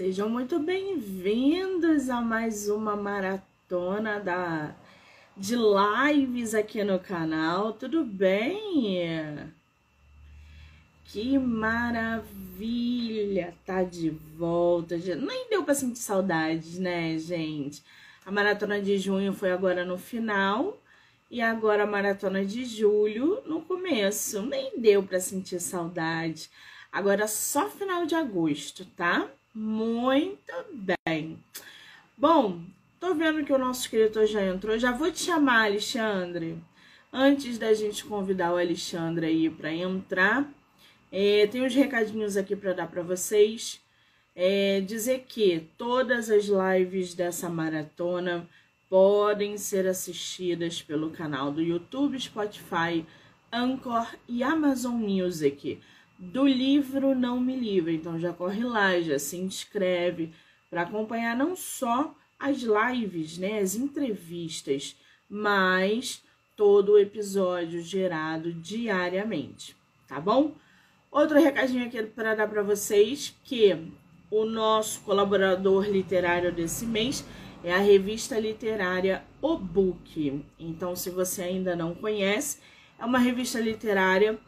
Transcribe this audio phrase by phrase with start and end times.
[0.00, 4.74] Sejam muito bem-vindos a mais uma maratona da
[5.36, 7.74] de lives aqui no canal.
[7.74, 9.52] Tudo bem?
[11.04, 12.72] Que maravilha!
[13.66, 14.96] Tá de volta.
[14.96, 17.84] Nem deu para sentir saudades, né, gente?
[18.24, 20.80] A maratona de junho foi agora no final
[21.30, 24.40] e agora a maratona de julho no começo.
[24.40, 26.48] Nem deu para sentir saudade.
[26.90, 29.30] Agora só final de agosto, tá?
[29.52, 31.36] Muito bem.
[32.16, 32.60] Bom,
[33.00, 34.78] tô vendo que o nosso escritor já entrou.
[34.78, 36.56] Já vou te chamar, Alexandre.
[37.12, 40.48] Antes da gente convidar o Alexandre aí para entrar,
[41.10, 43.80] é, tem uns recadinhos aqui para dar para vocês.
[44.36, 48.48] É, dizer que todas as lives dessa maratona
[48.88, 53.04] podem ser assistidas pelo canal do YouTube, Spotify,
[53.52, 55.80] Anchor e Amazon Music
[56.20, 57.96] do livro Não Me Livre.
[57.96, 60.30] Então já corre lá, já se inscreve
[60.68, 64.96] para acompanhar não só as lives, né, as entrevistas,
[65.28, 66.22] mas
[66.56, 69.74] todo o episódio gerado diariamente,
[70.06, 70.54] tá bom?
[71.10, 73.76] Outro recadinho aqui para dar para vocês que
[74.30, 77.24] o nosso colaborador literário desse mês
[77.64, 80.44] é a revista literária O Book.
[80.58, 82.58] Então, se você ainda não conhece,
[82.98, 84.38] é uma revista literária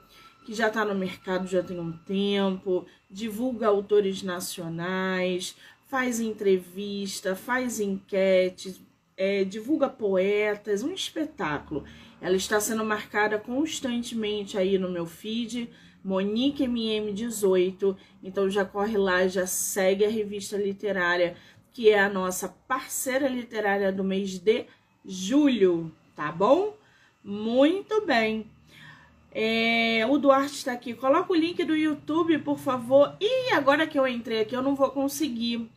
[0.44, 5.56] que já está no mercado já tem um tempo, divulga autores nacionais,
[5.88, 8.80] faz entrevista, faz enquete,
[9.16, 11.84] é, divulga poetas, um espetáculo.
[12.20, 15.68] Ela está sendo marcada constantemente aí no meu feed,
[16.04, 17.96] Monique MM18.
[18.22, 21.36] Então já corre lá, já segue a revista literária,
[21.72, 24.66] que é a nossa parceira literária do mês de
[25.04, 26.76] julho, tá bom?
[27.24, 28.51] Muito bem.
[29.34, 30.94] É, o Duarte está aqui.
[30.94, 33.16] Coloca o link do YouTube, por favor.
[33.20, 35.68] E agora que eu entrei aqui, eu não vou conseguir.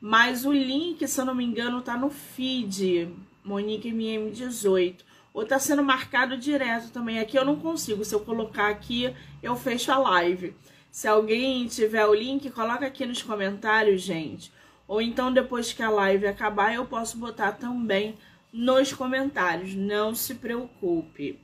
[0.00, 3.08] Mas o link, se eu não me engano, tá no feed.
[3.42, 4.96] Monique MM18.
[5.32, 7.18] Ou tá sendo marcado direto também.
[7.18, 8.04] Aqui eu não consigo.
[8.04, 10.54] Se eu colocar aqui, eu fecho a live.
[10.90, 14.52] Se alguém tiver o link, coloca aqui nos comentários, gente.
[14.86, 18.16] Ou então, depois que a live acabar, eu posso botar também
[18.52, 19.74] nos comentários.
[19.74, 21.38] Não se preocupe.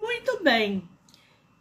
[0.00, 0.82] Muito bem.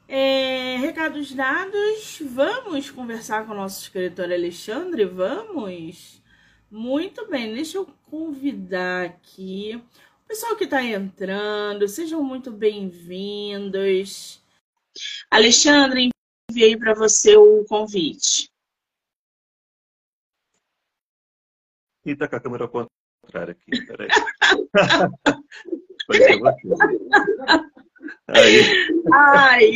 [0.08, 5.06] É, recados dados, vamos conversar com o nosso escritor Alexandre?
[5.06, 6.22] Vamos?
[6.70, 9.82] Muito bem, deixa eu convidar aqui
[10.24, 14.44] o pessoal que está entrando, sejam muito bem-vindos.
[15.32, 16.10] Alexandre,
[16.52, 18.52] enviei para você o convite.
[22.06, 24.10] E tá com a câmera ao contrário aqui, peraí.
[28.28, 28.62] Aí.
[29.12, 29.72] Ai,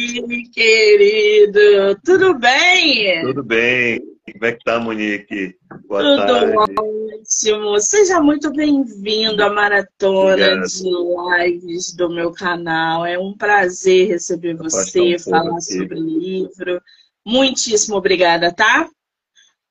[0.53, 3.21] querido, tudo bem?
[3.21, 4.01] Tudo bem.
[4.31, 5.55] Como é que tá, Monique?
[5.87, 6.55] Boa tudo tarde.
[6.57, 7.79] ótimo.
[7.79, 10.67] Seja muito bem-vindo à maratona Obrigado.
[10.67, 13.05] de lives do meu canal.
[13.05, 16.81] É um prazer receber você, falar sobre o livro.
[17.25, 18.89] Muitíssimo obrigada, tá?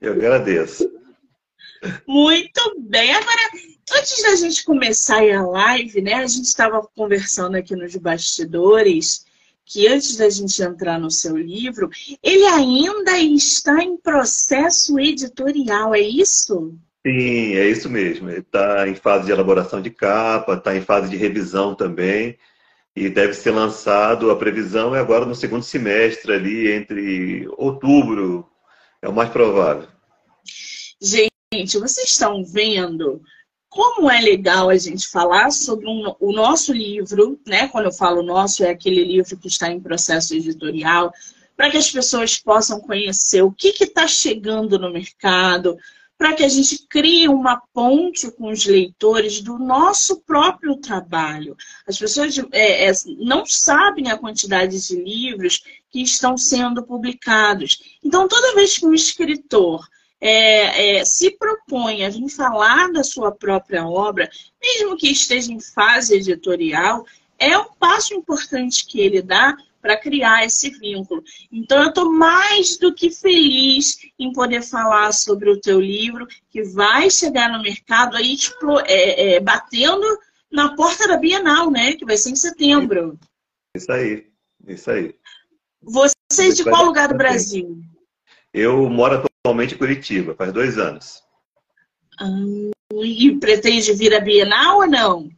[0.00, 0.90] Eu agradeço.
[2.06, 3.14] Muito bem.
[3.14, 3.50] Agora,
[3.92, 6.14] Antes da gente começar a live, né?
[6.14, 9.24] A gente estava conversando aqui nos bastidores
[9.64, 11.90] que antes da gente entrar no seu livro,
[12.22, 16.76] ele ainda está em processo editorial, é isso?
[17.04, 18.30] Sim, é isso mesmo.
[18.30, 22.38] Ele está em fase de elaboração de capa, está em fase de revisão também,
[22.94, 28.48] e deve ser lançado, a previsão é agora no segundo semestre, ali entre outubro,
[29.02, 29.88] é o mais provável.
[31.00, 33.20] Gente, vocês estão vendo
[33.68, 37.68] como é legal a gente falar sobre um, o nosso livro, né?
[37.68, 41.12] Quando eu falo nosso, é aquele livro que está em processo editorial,
[41.56, 45.76] para que as pessoas possam conhecer o que está chegando no mercado,
[46.18, 51.56] para que a gente crie uma ponte com os leitores do nosso próprio trabalho.
[51.86, 57.98] As pessoas é, é, não sabem a quantidade de livros que estão sendo publicados.
[58.02, 59.86] Então, toda vez que um escritor
[60.20, 64.28] é, é, se propõe a vir falar da sua própria obra,
[64.60, 67.04] mesmo que esteja em fase editorial,
[67.38, 71.22] é um passo importante que ele dá para criar esse vínculo.
[71.52, 76.62] Então, eu estou mais do que feliz em poder falar sobre o teu livro, que
[76.64, 80.04] vai chegar no mercado aí, tipo, é, é, batendo
[80.50, 81.92] na porta da Bienal, né?
[81.92, 83.16] Que vai ser em setembro.
[83.76, 84.26] Isso aí,
[84.66, 85.14] isso aí.
[85.80, 87.80] Você é de qual lugar do Brasil?
[88.52, 91.22] Eu moro atualmente em Curitiba, faz dois anos.
[92.20, 92.26] Ah,
[93.02, 95.28] e pretende vir à Bienal ou não?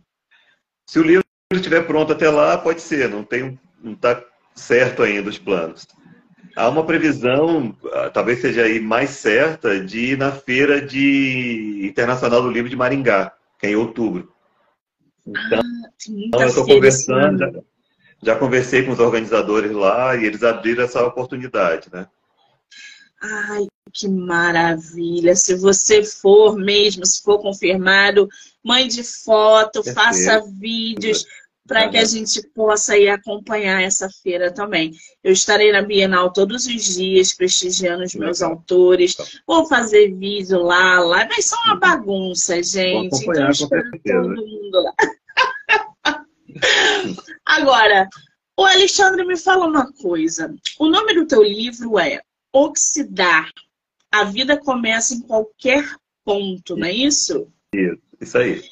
[0.86, 3.08] Se o livro estiver pronto até lá, pode ser.
[3.08, 4.24] Não tem, não está
[4.54, 5.86] certo ainda os planos.
[6.56, 12.42] há uma previsão, ah, talvez seja aí mais certa, de ir na feira de internacional
[12.42, 14.32] do livro de Maringá, que é em outubro.
[15.26, 17.62] Então, ah, então eu estou conversando, já,
[18.22, 22.06] já, conversei com os organizadores lá e eles abriram essa oportunidade, né?
[23.20, 25.34] Ai, que maravilha!
[25.34, 28.28] Se você for mesmo, se for confirmado,
[28.62, 29.94] mande foto, Perfeito.
[29.94, 31.24] faça vídeos
[31.68, 34.92] para que a gente possa ir acompanhar essa feira também.
[35.22, 38.56] Eu estarei na Bienal todos os dias, prestigiando os meus Legal.
[38.56, 39.14] autores.
[39.14, 39.24] Tá.
[39.46, 41.26] Vou fazer vídeo lá, lá.
[41.26, 43.22] Vai ser uma bagunça, gente.
[43.22, 44.94] Então, espero todo mundo lá.
[47.44, 48.08] Agora,
[48.56, 50.54] o Alexandre me fala uma coisa.
[50.80, 52.20] O nome do teu livro é
[52.52, 53.50] Oxidar.
[54.10, 55.84] A vida começa em qualquer
[56.24, 57.52] ponto, não é isso?
[57.74, 58.62] Isso, isso aí.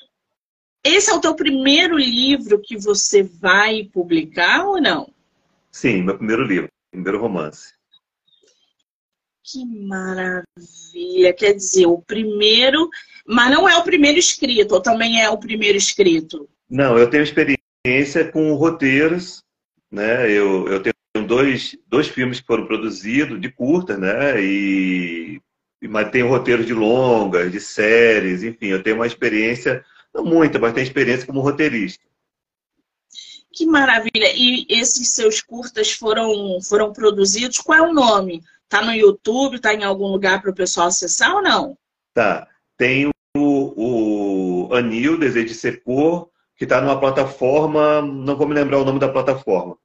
[0.85, 5.13] Esse é o teu primeiro livro que você vai publicar ou não?
[5.71, 7.75] Sim, meu primeiro livro, primeiro romance.
[9.45, 11.33] Que maravilha!
[11.37, 12.89] Quer dizer, o primeiro,
[13.27, 16.49] mas não é o primeiro escrito, ou também é o primeiro escrito?
[16.69, 19.43] Não, eu tenho experiência com roteiros,
[19.91, 20.31] né?
[20.31, 20.96] Eu, eu tenho
[21.27, 24.41] dois, dois filmes que foram produzidos de curta, né?
[24.41, 25.41] E
[25.89, 29.85] mas tenho roteiros de longas, de séries, enfim, eu tenho uma experiência
[30.17, 32.03] não muita, mas tem experiência como roteirista.
[33.53, 34.33] Que maravilha!
[34.35, 37.59] E esses seus curtas foram, foram produzidos?
[37.59, 38.43] Qual é o nome?
[38.69, 39.61] Tá no YouTube?
[39.61, 41.77] Tá em algum lugar para o pessoal acessar ou não?
[42.15, 42.49] Tá.
[42.77, 48.55] Tem o, o Anil, Desejo de Ser Cor, que está numa plataforma, não vou me
[48.55, 49.77] lembrar o nome da plataforma,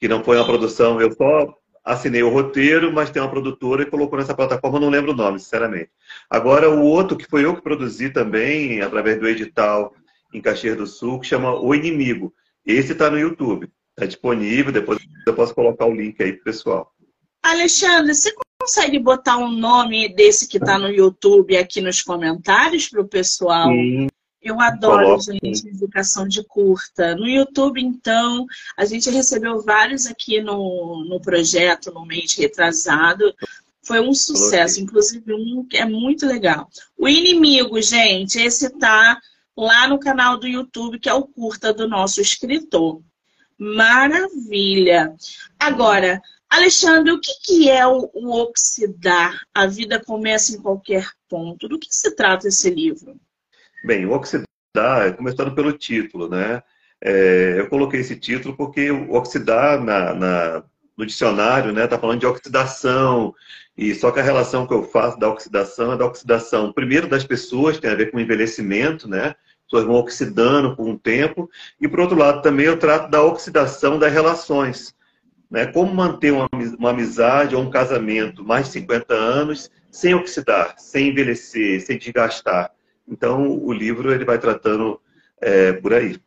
[0.00, 1.54] que não foi uma produção, eu só
[1.84, 5.38] assinei o roteiro, mas tem uma produtora e colocou nessa plataforma, não lembro o nome,
[5.38, 5.90] sinceramente.
[6.28, 9.94] Agora, o outro, que foi eu que produzi também, através do edital
[10.34, 12.34] em Caxias do Sul, que chama O Inimigo.
[12.64, 13.70] Esse está no YouTube.
[13.90, 16.92] Está disponível, depois eu posso colocar o link aí para o pessoal.
[17.42, 23.00] Alexandre, você consegue botar um nome desse que está no YouTube aqui nos comentários para
[23.00, 23.68] o pessoal?
[23.68, 24.08] Sim,
[24.46, 27.14] eu adoro, gente, indicação de curta.
[27.14, 28.46] No YouTube, então,
[28.76, 33.34] a gente recebeu vários aqui no, no projeto, no mês retrasado.
[33.82, 36.68] Foi um sucesso, inclusive um que é muito legal.
[36.96, 39.18] O Inimigo, gente, esse tá
[39.56, 43.00] lá no canal do YouTube, que é o curta do nosso escritor.
[43.58, 45.14] Maravilha!
[45.58, 49.40] Agora, Alexandre, o que, que é o, o oxidar?
[49.52, 51.68] A vida começa em qualquer ponto.
[51.68, 53.18] Do que se trata esse livro?
[53.86, 56.60] Bem, o oxidar, começando pelo título, né?
[57.00, 60.64] É, eu coloquei esse título porque o oxidar na, na,
[60.98, 63.32] no dicionário, né, tá falando de oxidação,
[63.76, 67.22] e só que a relação que eu faço da oxidação é da oxidação, primeiro das
[67.24, 69.26] pessoas, tem a ver com envelhecimento, né?
[69.28, 71.48] As pessoas vão oxidando por um tempo,
[71.80, 74.96] e por outro lado também eu trato da oxidação das relações.
[75.48, 75.64] Né?
[75.64, 81.10] Como manter uma, uma amizade ou um casamento mais de 50 anos sem oxidar, sem
[81.10, 82.75] envelhecer, sem desgastar.
[83.08, 85.00] Então, o livro ele vai tratando
[85.40, 86.18] é, por aí.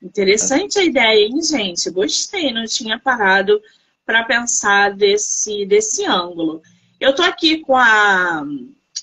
[0.00, 1.90] Interessante a ideia, hein, gente?
[1.90, 3.60] Gostei, não tinha parado
[4.04, 6.60] para pensar desse, desse ângulo.
[7.00, 8.44] Eu estou aqui com a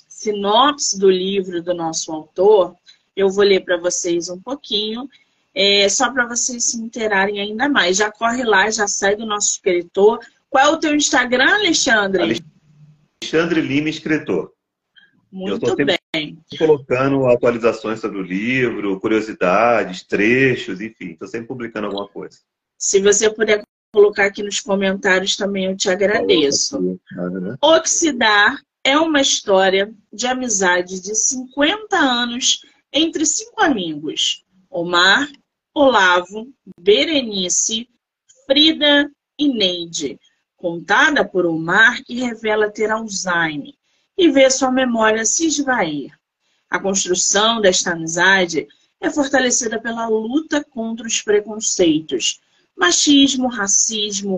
[0.07, 2.75] sinopse do livro do nosso autor.
[3.15, 5.09] Eu vou ler para vocês um pouquinho,
[5.53, 7.97] é, só para vocês se interarem ainda mais.
[7.97, 10.19] Já corre lá, já segue o nosso escritor.
[10.49, 12.43] Qual é o teu Instagram, Alexandre?
[13.21, 14.53] Alexandre Lima, escritor.
[15.31, 15.98] Muito bem
[16.57, 22.39] colocando atualizações sobre o livro, curiosidades, trechos, enfim, estou sempre publicando alguma coisa.
[22.77, 23.61] Se você puder
[23.93, 26.81] colocar aqui nos comentários também, eu te agradeço.
[26.81, 27.55] Né?
[27.61, 35.29] Oxidar é uma história de amizade de 50 anos entre cinco amigos: Omar,
[35.75, 36.47] Olavo,
[36.79, 37.87] Berenice,
[38.47, 40.19] Frida e Neide.
[40.57, 43.78] Contada por Omar, que revela ter Alzheimer
[44.19, 46.11] e ver sua memória se esvair.
[46.69, 48.67] A construção desta amizade
[48.99, 52.41] é fortalecida pela luta contra os preconceitos,
[52.75, 54.37] machismo, racismo,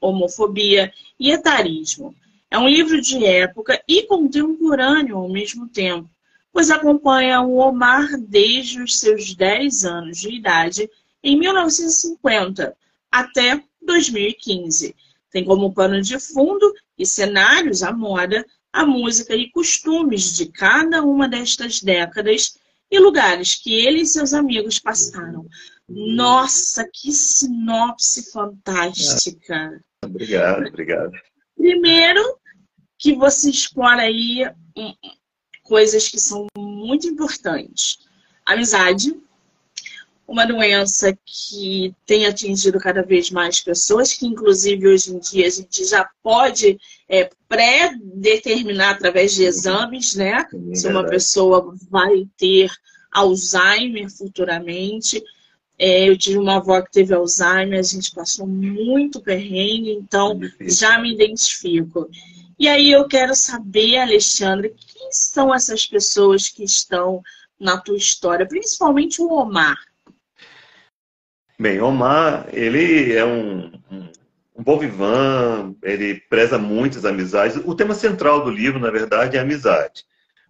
[0.00, 2.12] homofobia e etarismo.
[2.50, 6.10] É um livro de época e contemporâneo ao mesmo tempo,
[6.52, 10.90] pois acompanha o Omar desde os seus 10 anos de idade,
[11.22, 12.76] em 1950,
[13.12, 14.92] até 2015.
[15.30, 21.02] Tem como pano de fundo e cenários a moda, a música e costumes de cada
[21.02, 22.58] uma destas décadas
[22.90, 25.46] e lugares que ele e seus amigos passaram.
[25.88, 29.80] Nossa, que sinopse fantástica!
[30.04, 31.12] Obrigado, obrigado.
[31.56, 32.38] Primeiro,
[32.98, 34.44] que você explora aí
[35.62, 37.98] coisas que são muito importantes.
[38.44, 39.14] Amizade,
[40.26, 45.50] uma doença que tem atingido cada vez mais pessoas, que inclusive hoje em dia a
[45.50, 46.78] gente já pode
[47.10, 50.46] é, pré-determinar através de exames, né?
[50.70, 52.70] É se uma pessoa vai ter
[53.10, 55.20] Alzheimer futuramente.
[55.76, 61.00] É, eu tive uma avó que teve Alzheimer, a gente passou muito perrengue, então já
[61.00, 62.08] me identifico.
[62.56, 67.20] E aí eu quero saber, Alexandre, quem são essas pessoas que estão
[67.58, 69.76] na tua história, principalmente o Omar?
[71.58, 74.08] Bem, Omar, ele é um, um,
[74.60, 77.56] um bom vivan, ele preza muitas amizades.
[77.64, 80.04] O tema central do livro, na verdade, é a amizade.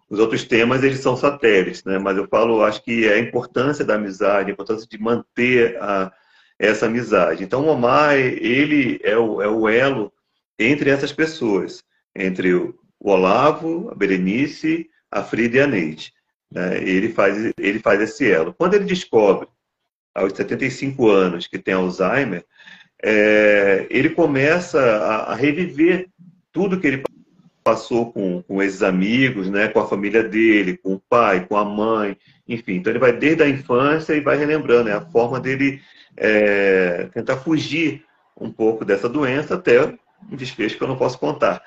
[0.09, 1.97] Os outros temas, eles são satélites, né?
[1.97, 6.11] Mas eu falo, acho que é a importância da amizade, a importância de manter a,
[6.59, 7.45] essa amizade.
[7.45, 10.11] Então, o Omar, ele é o, é o elo
[10.59, 11.81] entre essas pessoas,
[12.13, 16.11] entre o Olavo, a Berenice, a Frida e a Neide.
[16.51, 16.83] Né?
[16.83, 18.53] Ele, faz, ele faz esse elo.
[18.53, 19.47] Quando ele descobre
[20.13, 22.45] aos 75 anos, que tem Alzheimer,
[23.03, 26.07] é, ele começa a, a, reviver
[26.51, 27.03] tudo que ele
[27.63, 31.65] passou com, com esses amigos, né, com a família dele, com o pai, com a
[31.65, 32.17] mãe,
[32.47, 32.75] enfim.
[32.75, 35.81] Então ele vai desde a infância e vai relembrando, é a forma dele
[36.17, 38.03] é, tentar fugir
[38.39, 39.83] um pouco dessa doença até
[40.31, 41.61] um desfecho que eu não posso contar.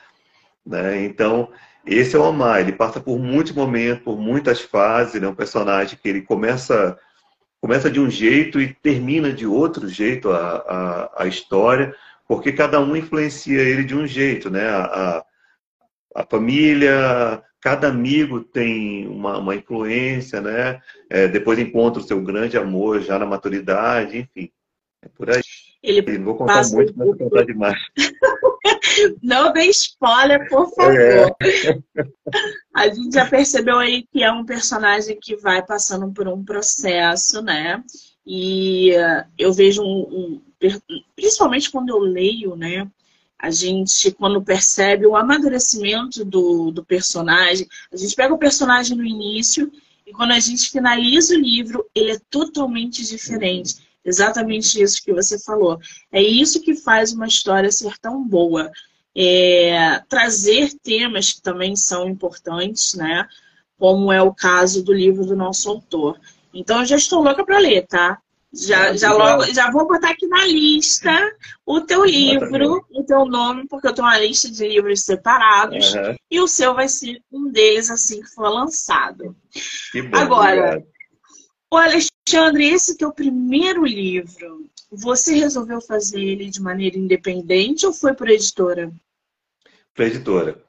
[0.65, 1.05] Né?
[1.05, 1.51] Então,
[1.87, 5.99] esse é o Omar, ele passa por muitos momentos, por muitas fases, é um personagem
[6.01, 6.97] que ele começa
[7.65, 10.57] começa de um jeito e termina de outro jeito a,
[11.17, 11.95] a, a história,
[12.29, 14.69] porque cada um influencia ele de um jeito, né?
[14.69, 15.25] A,
[16.15, 20.79] a família, cada amigo tem uma, uma influência, né?
[21.09, 24.53] É, depois encontra o seu grande amor já na maturidade, enfim.
[25.01, 25.41] É por aí.
[25.83, 27.81] Ele não vou contar muito, mas vou contar demais.
[29.23, 31.37] Não dê spoiler, por favor.
[31.41, 31.79] É.
[32.75, 37.41] A gente já percebeu aí que é um personagem que vai passando por um processo,
[37.43, 37.83] né?
[38.27, 40.43] E uh, eu vejo um, um,
[41.15, 42.91] principalmente quando eu leio, né?
[43.39, 49.05] A gente, quando percebe o amadurecimento do, do personagem, a gente pega o personagem no
[49.05, 49.71] início
[50.07, 53.77] e quando a gente finaliza o livro, ele é totalmente diferente.
[54.05, 55.79] Exatamente isso que você falou.
[56.13, 58.71] É isso que faz uma história ser tão boa.
[59.17, 63.27] É, trazer temas que também são importantes, né?
[63.79, 66.21] Como é o caso do livro do nosso autor.
[66.53, 68.19] Então, eu já estou louca para ler, tá?
[68.57, 71.11] Já, já, logo, já vou botar aqui na lista
[71.67, 75.93] o teu livro, o teu nome, porque eu tenho uma lista de livros separados.
[75.93, 76.15] Uhum.
[76.31, 79.37] E o seu vai ser um deles assim que for lançado.
[79.93, 80.87] Bom, Agora, obrigado.
[81.73, 81.79] o
[82.27, 88.29] Alexandre, esse teu primeiro livro, você resolveu fazer ele de maneira independente ou foi por
[88.31, 88.91] editora?
[89.95, 90.63] Para editora.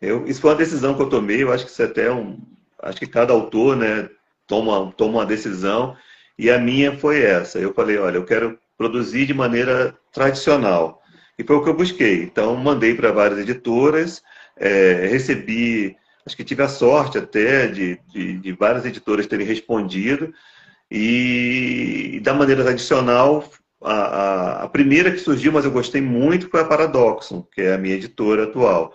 [0.00, 2.38] Eu, isso foi uma decisão que eu tomei, eu acho que isso é até um.
[2.82, 4.10] Acho que cada autor né,
[4.48, 5.96] toma, toma uma decisão,
[6.36, 7.58] e a minha foi essa.
[7.58, 11.00] Eu falei, olha, eu quero produzir de maneira tradicional.
[11.38, 12.24] E foi o que eu busquei.
[12.24, 14.22] Então, mandei para várias editoras,
[14.56, 15.96] é, recebi,
[16.26, 20.34] acho que tive a sorte até de, de, de várias editoras terem respondido,
[20.90, 23.48] e, da maneira tradicional,
[23.82, 27.74] a, a, a, primeira que surgiu, mas eu gostei muito, foi a Paradoxon, que é
[27.74, 28.94] a minha editora atual.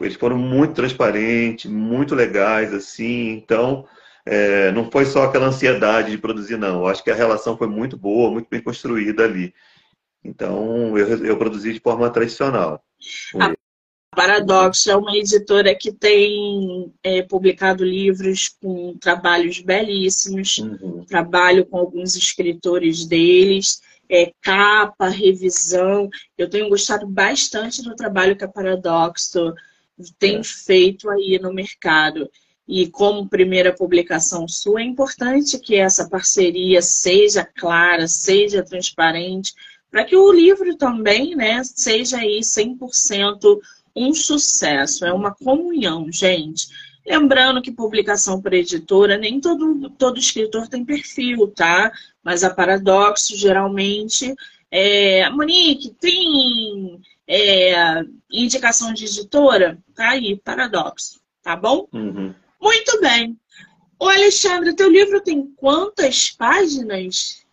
[0.00, 3.86] Eles foram muito transparentes, muito legais, assim, então
[4.24, 6.80] é, não foi só aquela ansiedade de produzir, não.
[6.80, 9.52] Eu acho que a relação foi muito boa, muito bem construída ali.
[10.24, 12.82] Então, eu, eu produzi de forma tradicional.
[13.38, 13.54] A
[14.14, 21.04] Paradoxo é uma editora que tem é, publicado livros com trabalhos belíssimos, uhum.
[21.04, 26.10] trabalho com alguns escritores deles, é, capa, revisão.
[26.36, 29.54] Eu tenho gostado bastante do trabalho que a Paradoxo
[30.18, 30.44] tem é.
[30.44, 32.28] feito aí no mercado.
[32.66, 39.52] E como primeira publicação sua, é importante que essa parceria seja clara, seja transparente,
[39.90, 43.58] para que o livro também né, seja aí 100%
[43.94, 46.68] um sucesso, é uma comunhão, gente.
[47.06, 51.92] Lembrando que publicação por editora, nem todo, todo escritor tem perfil, tá?
[52.22, 54.34] Mas a Paradoxo, geralmente...
[54.72, 59.78] É, Monique, tem é, indicação de editora?
[59.94, 61.88] Tá aí, Paradoxo, tá bom?
[61.92, 62.32] Uhum.
[62.60, 63.36] Muito bem.
[63.98, 67.44] Ô, Alexandre, teu livro tem quantas páginas?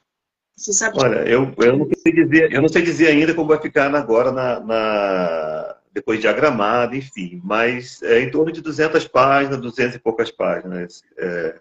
[0.56, 0.98] Você sabe?
[1.00, 4.32] Olha, eu, eu, não sei dizer, eu não sei dizer ainda como vai ficar agora
[4.32, 10.30] na, na depois diagramado, enfim, mas é em torno de 200 páginas, 200 e poucas
[10.30, 11.60] páginas, é,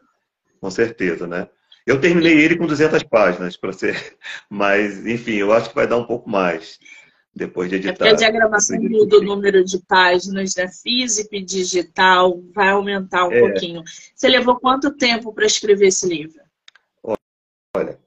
[0.61, 1.49] com certeza, né?
[1.87, 3.97] Eu terminei ele com 200 páginas, para ser,
[4.51, 6.79] mas enfim, eu acho que vai dar um pouco mais
[7.35, 8.05] depois de editar.
[8.05, 13.33] É a diagramação do, do número de páginas, né, físico e digital, vai aumentar um
[13.33, 13.41] é.
[13.41, 13.83] pouquinho.
[14.15, 16.43] Você levou quanto tempo para escrever esse livro?
[17.75, 17.99] Olha,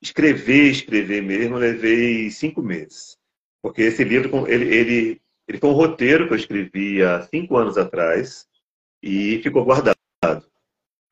[0.00, 3.18] escrever, escrever mesmo, levei cinco meses.
[3.62, 7.76] Porque esse livro, ele, ele, ele foi um roteiro que eu escrevi há cinco anos
[7.76, 8.46] atrás
[9.02, 9.96] e ficou guardado.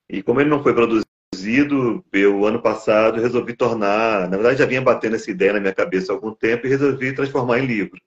[0.09, 4.30] E como ele não foi produzido, eu, ano passado, resolvi tornar...
[4.30, 7.12] Na verdade, já vinha batendo essa ideia na minha cabeça há algum tempo e resolvi
[7.12, 8.00] transformar em livro.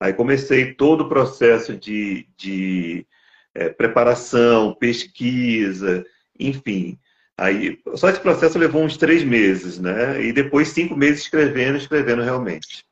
[0.00, 3.06] Aí comecei todo o processo de, de
[3.54, 6.04] é, preparação, pesquisa,
[6.40, 6.98] enfim.
[7.36, 10.20] Aí, só esse processo levou uns três meses, né?
[10.24, 12.84] E depois cinco meses escrevendo, escrevendo realmente.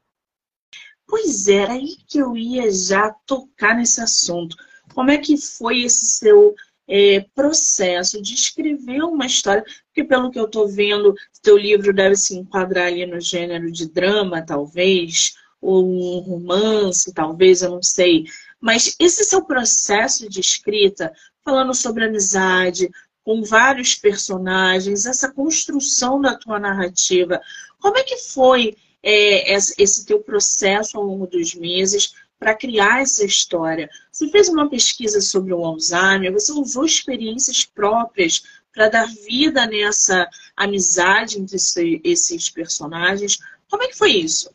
[1.06, 4.56] Pois era aí que eu ia já tocar nesse assunto.
[4.94, 6.54] Como é que foi esse seu
[6.88, 9.64] é, processo de escrever uma história?
[9.86, 13.88] Porque pelo que eu estou vendo, seu livro deve se enquadrar ali no gênero de
[13.88, 18.24] drama, talvez, ou um romance, talvez, eu não sei.
[18.60, 21.12] Mas esse seu processo de escrita,
[21.44, 22.90] falando sobre amizade,
[23.24, 27.40] com vários personagens, essa construção da tua narrativa,
[27.80, 33.24] como é que foi é, esse teu processo ao longo dos meses para criar essa
[33.24, 33.88] história?
[34.10, 38.42] Você fez uma pesquisa sobre o Alzheimer, você usou experiências próprias
[38.74, 41.56] para dar vida nessa amizade entre
[42.04, 43.38] esses personagens.
[43.70, 44.54] Como é que foi isso?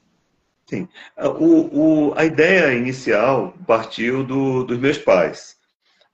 [0.68, 0.88] Sim.
[1.18, 5.58] O, o, a ideia inicial partiu do, dos meus pais.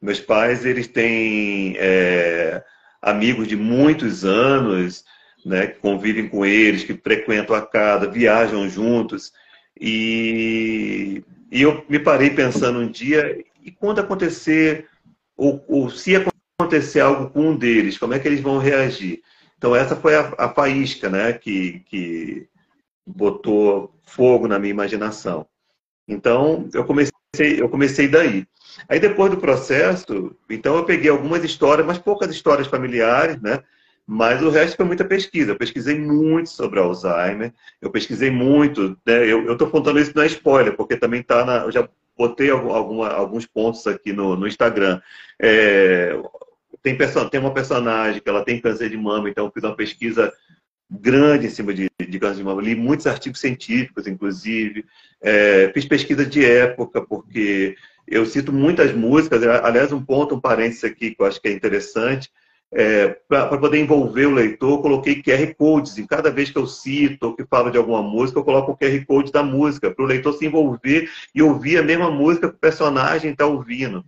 [0.01, 2.63] Meus pais, eles têm é,
[3.01, 5.03] amigos de muitos anos,
[5.46, 9.32] né, que convivem com eles, que frequentam a casa, viajam juntos.
[9.79, 14.88] E, e eu me parei pensando um dia, e quando acontecer,
[15.36, 19.22] ou, ou se acontecer algo com um deles, como é que eles vão reagir?
[19.58, 22.48] Então essa foi a, a faísca né, que, que
[23.06, 25.48] botou fogo na minha imaginação.
[26.08, 27.12] Então, eu comecei,
[27.58, 28.48] eu comecei daí.
[28.88, 33.62] Aí, depois do processo, então eu peguei algumas histórias, mas poucas histórias familiares, né?
[34.09, 35.51] Mas o resto foi muita pesquisa.
[35.51, 39.29] Eu pesquisei muito sobre Alzheimer, eu pesquisei muito, né?
[39.29, 41.57] Eu estou contando isso na é spoiler, porque também está na.
[41.57, 45.01] Eu já botei alguma, alguns pontos aqui no, no Instagram.
[45.37, 46.17] É,
[46.81, 46.97] tem,
[47.29, 50.33] tem uma personagem que ela tem câncer de mama, então eu fiz uma pesquisa
[50.89, 52.61] grande em cima de, de câncer de mama.
[52.61, 54.85] Li muitos artigos científicos, inclusive.
[55.22, 57.75] É, fiz pesquisa de época, porque
[58.07, 59.43] eu cito muitas músicas.
[59.43, 62.31] Aliás, um ponto, um parênteses aqui que eu acho que é interessante.
[62.74, 65.98] É, para poder envolver o leitor, coloquei QR Codes.
[65.98, 68.77] Em cada vez que eu cito ou que falo de alguma música, eu coloco o
[68.77, 72.56] QR Code da música, para o leitor se envolver e ouvir a mesma música que
[72.56, 74.03] o personagem está ouvindo.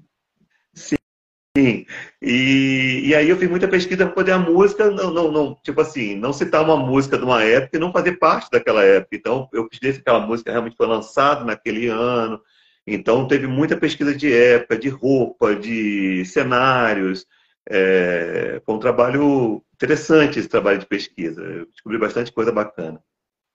[1.58, 1.86] Sim.
[2.22, 5.82] E, e aí eu fiz muita pesquisa para poder a música, não, não, não, tipo
[5.82, 9.16] assim, não citar uma música de uma época e não fazer parte daquela época.
[9.16, 12.40] Então, eu pesquisei se aquela música realmente foi lançada naquele ano.
[12.86, 17.26] Então, teve muita pesquisa de época, de roupa, de cenários.
[17.70, 21.42] É, foi um trabalho interessante esse trabalho de pesquisa.
[21.42, 23.00] Eu descobri bastante coisa bacana.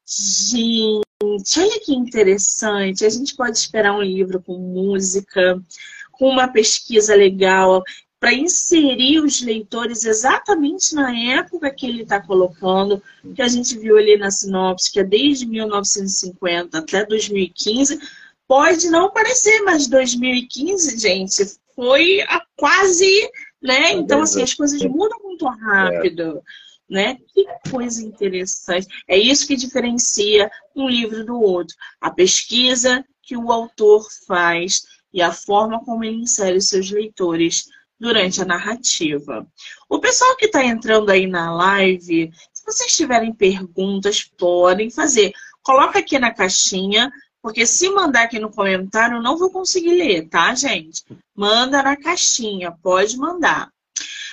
[0.07, 3.05] Gente, olha que interessante.
[3.05, 5.61] A gente pode esperar um livro com música,
[6.13, 7.83] com uma pesquisa legal,
[8.21, 13.03] para inserir os leitores exatamente na época que ele está colocando,
[13.35, 17.99] que a gente viu ali na sinopse, que é desde 1950 até 2015.
[18.47, 23.31] Pode não parecer, mas 2015, gente, foi a quase,
[23.65, 23.93] né?
[23.93, 26.43] Então, assim, as coisas mudam muito rápido.
[26.89, 27.17] Né?
[27.33, 28.87] Que coisa interessante.
[29.09, 31.75] É isso que diferencia um livro do outro.
[31.99, 37.65] A pesquisa que o autor faz e a forma como ele insere seus leitores
[37.99, 39.47] durante a narrativa.
[39.89, 45.33] O pessoal que está entrando aí na live, se vocês tiverem perguntas, podem fazer.
[45.63, 47.11] Coloca aqui na caixinha,
[47.45, 51.05] porque se mandar aqui no comentário, eu não vou conseguir ler, tá, gente?
[51.37, 53.69] Manda na caixinha, pode mandar.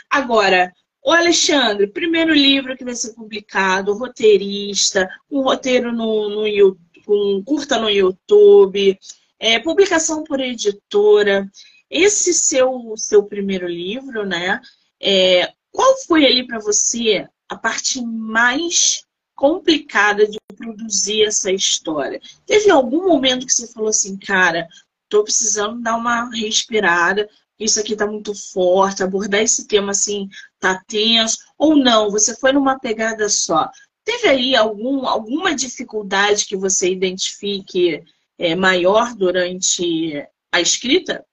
[0.09, 0.71] Agora,
[1.03, 6.77] o Alexandre, primeiro livro que vai ser publicado, roteirista, um roteiro no, no
[7.09, 8.97] um curta no YouTube,
[9.37, 11.45] é, publicação por editora.
[11.89, 14.61] Esse seu, seu primeiro livro, né?
[15.01, 19.03] É, qual foi ali para você a parte mais
[19.41, 22.21] complicada de produzir essa história?
[22.45, 24.67] Teve algum momento que você falou assim, cara,
[25.09, 27.27] tô precisando dar uma respirada,
[27.59, 32.51] isso aqui tá muito forte, abordar esse tema assim tá tenso, ou não, você foi
[32.51, 33.67] numa pegada só.
[34.05, 38.03] Teve aí algum, alguma dificuldade que você identifique
[38.37, 41.25] é, maior durante a escrita?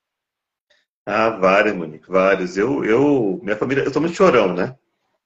[1.04, 2.56] Ah, várias, Monique, vários.
[2.56, 4.74] Eu, eu, minha família, eu sou muito chorão, né?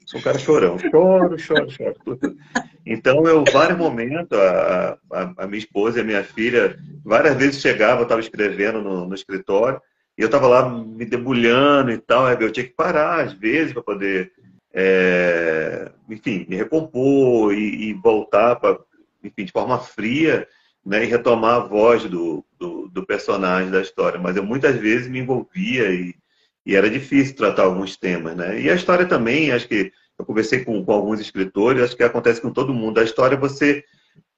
[0.06, 0.78] Sou um cara chorão.
[0.78, 1.96] Choro, choro, choro.
[2.84, 7.60] Então, eu, vários momentos, a, a, a minha esposa e a minha filha, várias vezes
[7.60, 9.80] chegava, eu estava escrevendo no, no escritório,
[10.18, 13.82] e eu estava lá me debulhando e tal, eu tinha que parar às vezes para
[13.82, 14.32] poder
[14.72, 18.78] é, enfim, me recompor e, e voltar para,
[19.22, 20.48] enfim, de forma fria,
[20.84, 24.18] né, e retomar a voz do, do, do, personagem da história.
[24.18, 26.14] Mas eu muitas vezes me envolvia e,
[26.64, 28.61] e era difícil tratar alguns temas, né?
[28.61, 32.40] E a história também, acho que eu conversei com, com alguns escritores, acho que acontece
[32.40, 32.98] com todo mundo.
[32.98, 33.85] A história você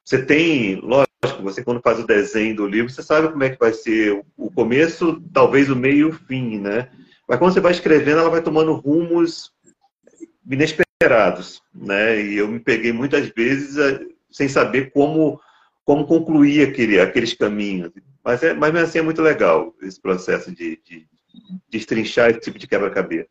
[0.04, 3.58] você tem, lógico, você quando faz o desenho do livro, você sabe como é que
[3.58, 6.90] vai ser o começo, talvez o meio e o fim, né?
[7.26, 9.50] Mas quando você vai escrevendo, ela vai tomando rumos
[10.50, 12.20] inesperados, né?
[12.20, 15.40] E eu me peguei muitas vezes eh, sem saber como
[15.84, 17.90] como concluir aquele, aqueles caminhos.
[18.24, 21.13] Mas, é, mas assim é muito legal esse processo de, de, de
[21.68, 23.28] destrinchar esse tipo de quebra-cabeça.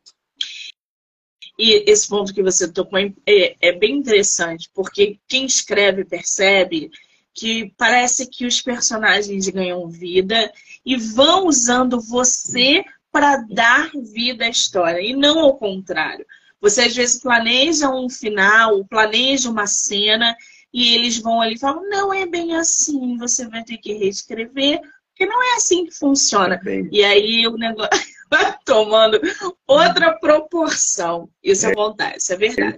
[1.58, 6.90] E esse ponto que você tocou é, é bem interessante, porque quem escreve percebe
[7.34, 10.52] que parece que os personagens ganham vida
[10.86, 16.26] e vão usando você para dar vida à história, e não ao contrário.
[16.60, 20.36] Você às vezes planeja um final, planeja uma cena,
[20.74, 24.82] e eles vão ali e falam: não é bem assim, você vai ter que reescrever,
[25.24, 26.60] porque não é assim que funciona.
[26.66, 27.90] É e aí o negócio.
[28.66, 29.22] tomando
[29.68, 31.30] outra proporção.
[31.44, 32.78] Isso é, acontece, é verdade.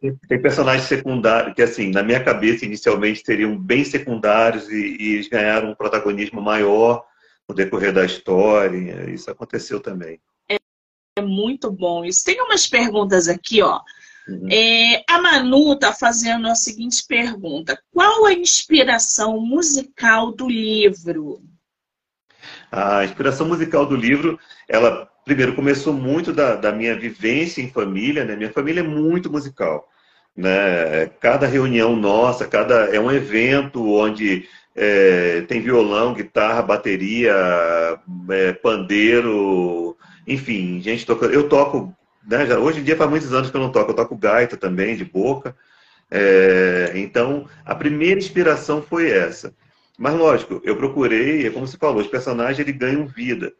[0.00, 5.14] Tem, tem, personagens secundários que, assim, na minha cabeça, inicialmente seriam bem secundários e, e
[5.14, 7.02] eles ganharam um protagonismo maior
[7.48, 9.10] no decorrer da história.
[9.10, 10.20] Isso aconteceu também.
[10.46, 10.56] É,
[11.16, 12.22] é muito bom isso.
[12.22, 13.80] Tem umas perguntas aqui, ó.
[14.28, 14.48] Uhum.
[14.50, 21.40] É, a Manu está fazendo a seguinte pergunta: Qual a inspiração musical do livro?
[22.70, 28.24] A inspiração musical do livro, ela primeiro começou muito da, da minha vivência em família,
[28.24, 28.36] né?
[28.36, 29.88] Minha família é muito musical,
[30.36, 31.06] né?
[31.20, 37.34] Cada reunião nossa, cada é um evento onde é, tem violão, guitarra, bateria,
[38.30, 41.32] é, pandeiro, enfim, gente tocando.
[41.32, 41.94] Eu toco,
[42.26, 42.46] né?
[42.46, 44.96] Já, hoje em dia faz muitos anos que eu não toco, eu toco gaita também
[44.96, 45.56] de boca.
[46.10, 49.52] É, então, a primeira inspiração foi essa.
[49.98, 53.52] Mas lógico, eu procurei, é como você falou, os personagens ele ganham vida.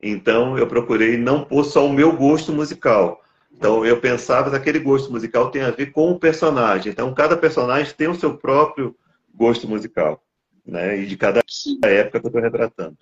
[0.00, 3.20] Então eu procurei não pôr só o meu gosto musical.
[3.52, 6.92] Então eu pensava que aquele gosto musical tem a ver com o personagem.
[6.92, 8.96] Então cada personagem tem o seu próprio
[9.34, 10.22] gosto musical,
[10.64, 10.98] né?
[10.98, 11.40] E de cada
[11.84, 12.96] época que eu estou retratando.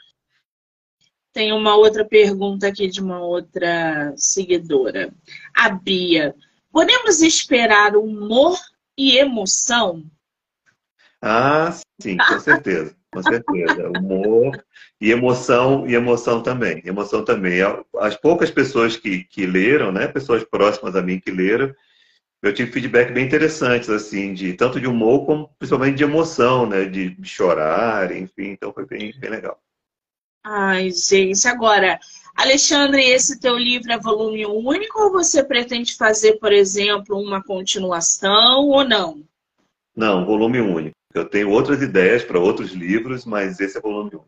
[1.33, 5.14] Tem uma outra pergunta aqui de uma outra seguidora.
[5.55, 6.35] A Bia.
[6.73, 8.59] Podemos esperar humor
[8.97, 10.05] e emoção
[11.23, 13.91] ah, sim, com certeza, com certeza.
[13.91, 14.63] Humor
[15.01, 16.83] e emoção, e emoção também.
[16.85, 17.61] Emoção também.
[17.99, 21.75] As poucas pessoas que, que leram, né, pessoas próximas a mim que leram,
[22.43, 26.87] eu tive feedback bem interessantes, assim, de tanto de humor como principalmente de emoção, né,
[26.87, 29.61] de chorar, enfim, então foi bem, bem legal.
[30.43, 32.01] Ai, gente, agora,
[32.35, 38.69] Alexandre, esse teu livro é volume único ou você pretende fazer, por exemplo, uma continuação
[38.69, 39.23] ou não?
[39.95, 40.97] Não, volume único.
[41.12, 44.20] Eu tenho outras ideias para outros livros, mas esse é volume 1.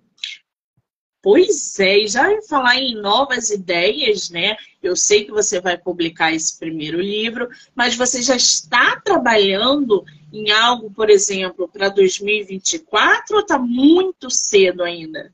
[1.22, 4.56] Pois é, e já em falar em novas ideias, né?
[4.82, 10.50] Eu sei que você vai publicar esse primeiro livro, mas você já está trabalhando em
[10.50, 15.32] algo, por exemplo, para 2024 ou está muito cedo ainda?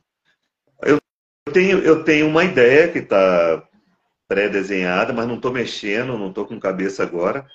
[0.82, 1.00] Eu
[1.50, 3.66] tenho, eu tenho uma ideia que está
[4.28, 7.46] pré-desenhada, mas não estou mexendo, não estou com cabeça agora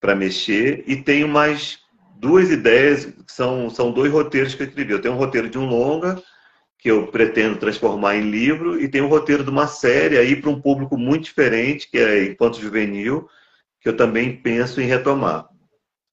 [0.00, 1.78] para mexer, e tenho mais
[2.18, 4.92] duas ideias, são, são dois roteiros que eu escrevi.
[4.92, 6.22] Eu tenho um roteiro de um longa,
[6.78, 10.50] que eu pretendo transformar em livro, e tem um roteiro de uma série aí para
[10.50, 13.28] um público muito diferente, que é Enquanto Juvenil,
[13.80, 15.48] que eu também penso em retomar.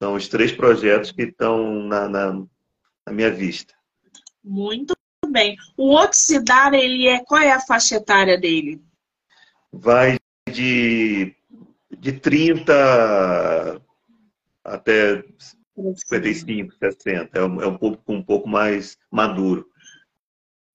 [0.02, 2.32] São os três projetos que estão na, na,
[3.06, 3.74] na minha vista.
[4.42, 4.94] Muito
[5.28, 5.56] bem.
[5.76, 8.82] O Oxidar, ele é qual é a faixa etária dele?
[9.72, 10.18] Vai
[10.50, 11.34] de,
[11.98, 13.80] de 30
[14.62, 15.24] até
[15.76, 17.38] 55, 60.
[17.38, 19.66] É um, é um público um pouco mais maduro.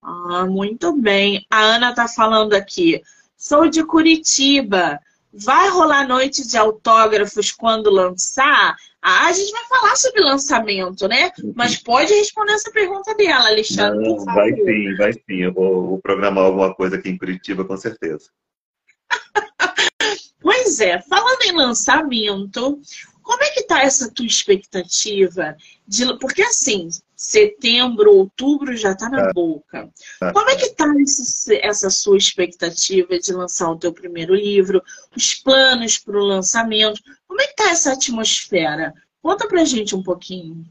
[0.02, 1.46] Ah, muito bem.
[1.50, 3.02] A Ana está falando aqui.
[3.38, 5.00] Sou de Curitiba.
[5.32, 8.76] Vai rolar noite de autógrafos quando lançar?
[9.02, 11.32] Ah, a gente vai falar sobre lançamento, né?
[11.56, 14.10] Mas pode responder essa pergunta dela, Alexandre.
[14.10, 15.44] Não, vai sim, vai sim.
[15.44, 18.30] Eu vou, vou programar alguma coisa aqui em Curitiba, com certeza.
[20.42, 22.82] pois é, falando em lançamento,
[23.30, 25.56] como é que está essa tua expectativa?
[25.88, 29.34] De, porque assim, setembro, outubro já está na é.
[29.34, 29.88] boca.
[30.20, 30.32] É.
[30.32, 30.92] Como é que está
[31.62, 34.82] essa sua expectativa de lançar o teu primeiro livro?
[35.16, 37.04] Os planos para o lançamento?
[37.28, 38.96] Como é que está essa atmosfera?
[39.22, 40.66] Conta pra gente um pouquinho.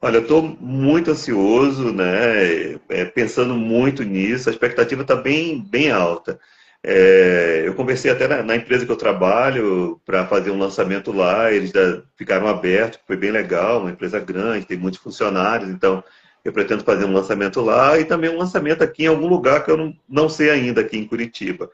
[0.00, 2.76] Olha, eu estou muito ansioso, né?
[2.88, 4.48] É, pensando muito nisso.
[4.48, 6.40] A expectativa está bem, bem alta.
[6.86, 11.50] É, eu conversei até na, na, empresa que eu trabalho para fazer um lançamento lá,
[11.50, 16.04] eles da, ficaram abertos, foi bem legal, uma empresa grande, tem muitos funcionários, então
[16.44, 19.70] eu pretendo fazer um lançamento lá e também um lançamento aqui em algum lugar que
[19.70, 21.70] eu não, não sei ainda aqui em Curitiba.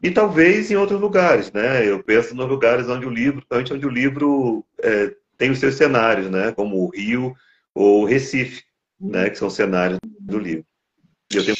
[0.00, 1.84] E talvez em outros lugares, né?
[1.84, 6.30] Eu penso nos lugares onde o livro, onde o livro é, tem os seus cenários,
[6.30, 6.52] né?
[6.52, 7.34] Como o Rio
[7.74, 8.62] ou o Recife,
[9.00, 9.28] né?
[9.28, 10.64] Que são cenários do livro.
[11.32, 11.56] E eu tenho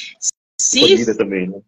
[0.61, 1.59] se, também, né?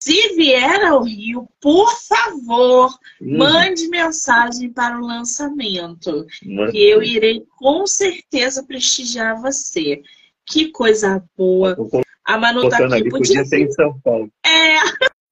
[0.00, 3.38] Se vier ao Rio, por favor, uhum.
[3.38, 6.24] mande mensagem para o lançamento.
[6.70, 10.00] Que eu irei com certeza prestigiar você.
[10.46, 11.76] Que coisa boa.
[12.24, 13.08] A Manu tá aqui.
[13.08, 14.30] Podia, podia ser em São Paulo.
[14.44, 14.78] É.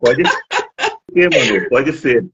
[0.00, 2.26] Pode ser, Manu, pode ser.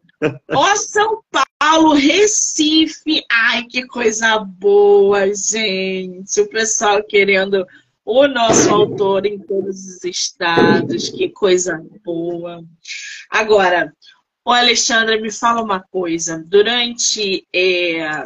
[0.51, 1.23] Ó, São
[1.59, 3.23] Paulo, Recife.
[3.31, 6.41] Ai, que coisa boa, gente.
[6.41, 7.67] O pessoal querendo
[8.05, 11.09] o nosso autor em todos os estados.
[11.11, 12.65] Que coisa boa.
[13.31, 13.93] Agora,
[14.45, 16.43] o Alexandre, me fala uma coisa.
[16.47, 18.25] Durante é,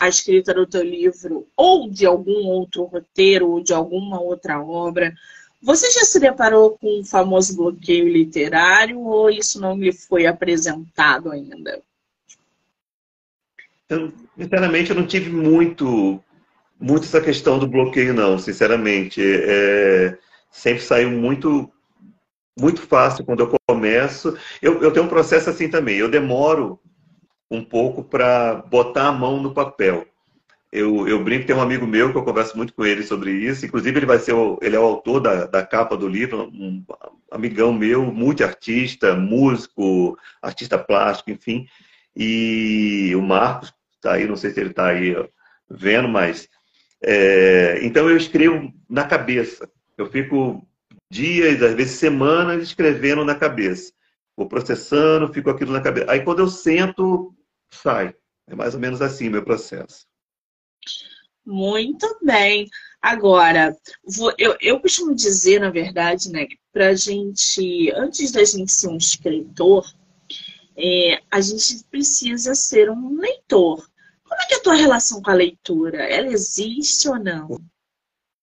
[0.00, 5.12] a escrita do teu livro, ou de algum outro roteiro, ou de alguma outra obra,
[5.60, 11.30] você já se deparou com o famoso bloqueio literário ou isso não lhe foi apresentado
[11.30, 11.82] ainda?
[13.88, 16.22] Eu, sinceramente, eu não tive muito,
[16.80, 18.38] muito essa questão do bloqueio, não.
[18.38, 20.16] Sinceramente, é,
[20.50, 21.70] sempre saiu muito,
[22.58, 24.36] muito fácil quando eu começo.
[24.62, 25.96] Eu, eu tenho um processo assim também.
[25.96, 26.80] Eu demoro
[27.50, 30.06] um pouco para botar a mão no papel.
[30.70, 33.64] Eu, eu brinco, tem um amigo meu que eu converso muito com ele sobre isso.
[33.64, 36.84] Inclusive, ele vai ser o, ele é o autor da, da capa do livro, um
[37.30, 41.66] amigão meu, multiartista, músico, artista plástico, enfim.
[42.14, 45.14] E o Marcos está aí, não sei se ele está aí
[45.70, 46.48] vendo, mas.
[47.02, 49.70] É, então, eu escrevo na cabeça.
[49.96, 50.66] Eu fico
[51.10, 53.92] dias, às vezes semanas, escrevendo na cabeça.
[54.36, 56.10] Vou processando, fico aquilo na cabeça.
[56.10, 57.34] Aí, quando eu sento,
[57.70, 58.14] sai.
[58.48, 60.06] É mais ou menos assim meu processo.
[61.44, 62.68] Muito bem.
[63.00, 63.76] Agora,
[64.36, 68.96] eu, eu costumo dizer, na verdade, né, que pra gente, antes da gente ser um
[68.96, 69.86] escritor,
[70.76, 73.87] é, a gente precisa ser um leitor.
[74.38, 75.98] Como é que é a tua relação com a leitura?
[76.04, 77.60] Ela existe ou não?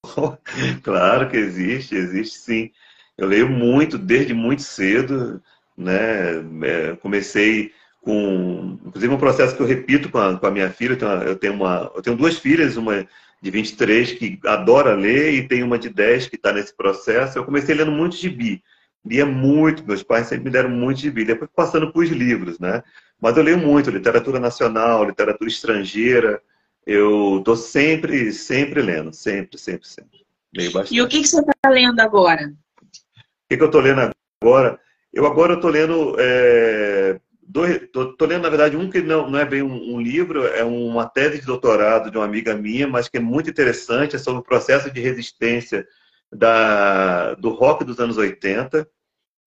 [0.84, 2.72] Claro que existe, existe sim.
[3.18, 5.42] Eu leio muito, desde muito cedo,
[5.76, 6.34] né?
[6.64, 10.92] É, comecei com, inclusive, um processo que eu repito com a, com a minha filha.
[10.94, 13.08] Eu tenho, uma, eu tenho, uma, eu tenho duas filhas, uma
[13.42, 17.38] de 23 que adora ler e tem uma de 10 que está nesse processo.
[17.38, 18.62] Eu comecei lendo muito gibi.
[19.06, 22.84] Lia muito, meus pais sempre me deram muito gibi, depois passando por os livros, né?
[23.22, 26.42] Mas eu leio muito, literatura nacional, literatura estrangeira.
[26.86, 30.26] Eu estou sempre, sempre lendo, sempre, sempre, sempre.
[30.56, 30.96] Leio bastante.
[30.96, 32.54] E o que, que você está lendo agora?
[32.82, 34.80] O que, que eu estou lendo agora?
[35.14, 39.62] Eu agora estou lendo é, Estou lendo, na verdade, um que não, não é bem
[39.62, 43.22] um, um, livro, é uma tese de doutorado de uma amiga minha, mas que é
[43.22, 45.88] muito interessante, é sobre o processo de resistência
[46.32, 48.88] da, do rock dos anos 80.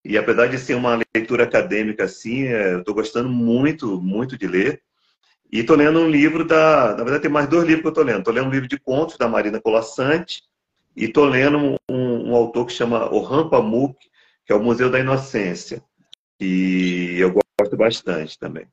[0.05, 4.47] E apesar de ser uma leitura acadêmica assim, é, eu estou gostando muito, muito de
[4.47, 4.83] ler.
[5.51, 6.91] E estou lendo um livro da.
[6.91, 8.19] Na verdade, tem mais dois livros que eu estou lendo.
[8.19, 10.43] Estou lendo um livro de contos da Marina Colassante
[10.95, 13.97] e estou lendo um, um, autor que chama Orhan Pamuk,
[14.45, 15.83] que é o Museu da Inocência.
[16.38, 18.67] E eu gosto bastante também.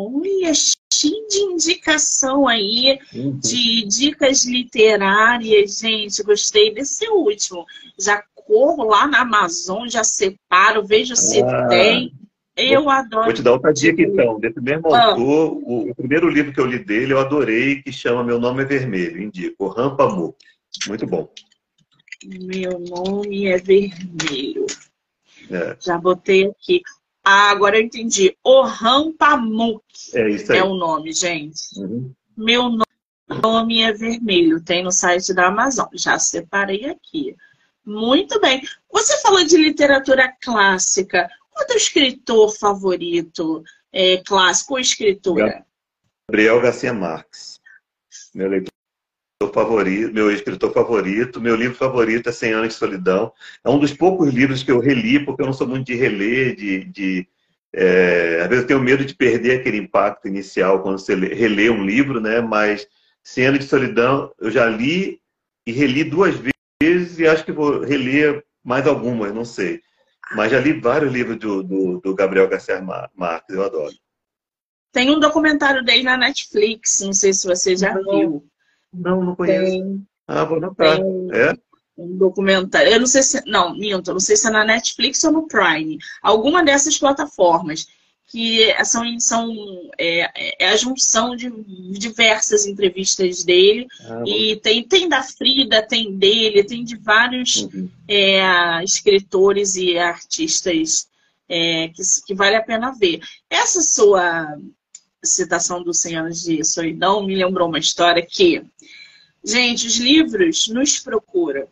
[0.00, 3.36] Olha, cheio de indicação aí, uhum.
[3.38, 6.22] de dicas literárias, gente.
[6.22, 7.66] Gostei desse último.
[7.98, 12.12] Já corro lá na Amazon, já separo, vejo se ah, tem.
[12.56, 13.24] Eu vou, adoro.
[13.24, 14.38] Vou te dar outra dica então.
[14.38, 15.06] Desse mesmo ah.
[15.06, 18.62] autor, o, o, primeiro livro que eu li dele, eu adorei, que chama Meu Nome
[18.62, 19.22] é Vermelho.
[19.22, 20.34] Indico, o Rampamu.
[20.86, 21.28] Muito bom.
[22.24, 24.66] Meu nome é Vermelho.
[25.50, 25.76] É.
[25.80, 26.82] Já botei aqui.
[27.24, 28.36] Ah, agora eu entendi.
[28.42, 30.58] Orhan Pamuk é, isso aí.
[30.58, 31.60] é o nome, gente.
[31.76, 32.12] Uhum.
[32.36, 32.70] Meu
[33.42, 35.86] nome é vermelho, tem no site da Amazon.
[35.92, 37.36] Já separei aqui.
[37.84, 38.62] Muito bem.
[38.90, 41.28] Você falou de literatura clássica.
[41.50, 45.64] Qual é o teu escritor favorito é, clássico ou escritora?
[46.30, 47.60] Gabriel Garcia Marques.
[48.34, 48.72] Meu leitor
[49.46, 53.32] favorito, meu escritor favorito, meu livro favorito é Cem Anos de Solidão.
[53.64, 56.56] É um dos poucos livros que eu reli, porque eu não sou muito de reler,
[56.56, 57.28] de, de
[57.72, 61.84] é, às vezes eu tenho medo de perder aquele impacto inicial quando você relê um
[61.84, 62.40] livro, né?
[62.40, 62.88] Mas
[63.22, 65.20] Cem Anos de Solidão eu já li
[65.64, 66.34] e reli duas
[66.82, 69.80] vezes e acho que vou reler mais algumas, não sei.
[70.34, 72.82] Mas já li vários livros do, do, do Gabriel Garcia
[73.14, 73.94] Marques, eu adoro.
[74.92, 78.18] Tem um documentário dele na Netflix, não sei se você já não.
[78.18, 78.48] viu.
[78.92, 79.72] Não, não conheço.
[79.72, 80.96] Tem, ah, vou anotar.
[80.96, 81.54] Tem, é?
[81.98, 82.92] um documentário.
[82.92, 83.42] Eu não sei se.
[83.46, 85.98] Não, minto, não sei se é na Netflix ou no Prime.
[86.22, 87.86] Alguma dessas plataformas.
[88.30, 89.56] Que são, são
[89.98, 91.50] é, é a junção de
[91.98, 93.86] diversas entrevistas dele.
[94.02, 97.88] Ah, e tem, tem da Frida, tem dele, tem de vários uhum.
[98.06, 101.08] é, escritores e artistas
[101.48, 103.20] é, que, que vale a pena ver.
[103.48, 104.58] Essa sua
[105.24, 108.64] citação do 100 anos de solidão me lembrou uma história que,
[109.44, 111.66] gente, os livros nos procuram.